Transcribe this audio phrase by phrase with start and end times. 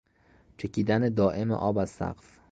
[0.57, 2.39] چکیدن دایم آب از سقف